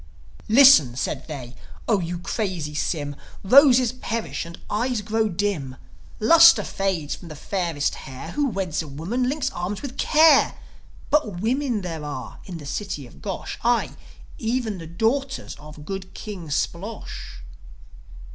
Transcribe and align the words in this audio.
"Listen," 0.49 0.95
said 0.95 1.27
they, 1.27 1.55
"O 1.87 1.99
you 1.99 2.17
crazy 2.17 2.73
Sym. 2.73 3.15
Roses 3.43 3.91
perish, 3.91 4.45
and 4.47 4.59
eyes 4.67 5.01
grow 5.03 5.29
dim. 5.29 5.75
Lustre 6.19 6.63
fades 6.63 7.13
from 7.13 7.27
the 7.27 7.35
fairest 7.35 7.93
hair. 7.93 8.31
Who 8.31 8.47
weds 8.49 8.81
a 8.81 8.87
woman 8.87 9.29
links 9.29 9.51
arms 9.51 9.83
with 9.83 9.99
care. 9.99 10.55
But 11.11 11.39
women 11.39 11.81
there 11.81 12.03
are 12.03 12.39
in 12.45 12.57
the 12.57 12.65
city 12.65 13.05
of 13.05 13.21
Gosh 13.21 13.59
Ay, 13.63 13.91
even 14.39 14.79
the 14.79 14.87
daughters 14.87 15.55
of 15.59 15.85
good 15.85 16.15
King 16.15 16.47
Splosh. 16.49 17.41